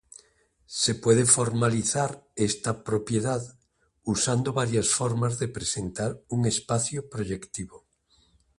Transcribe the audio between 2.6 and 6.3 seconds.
propiedad usando varias formas de presentar